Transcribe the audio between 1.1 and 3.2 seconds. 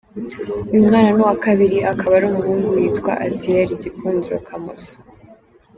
ni uwa kabiri akaba ari umuhungu, yitwa